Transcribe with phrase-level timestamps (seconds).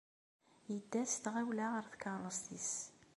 [0.71, 2.71] Yedda s tɣawla ɣer tkeṛṛust-nnes.